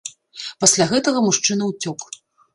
Пасля 0.65 0.87
гэтага 0.93 1.23
мужчына 1.27 1.63
ўцёк. 1.75 2.09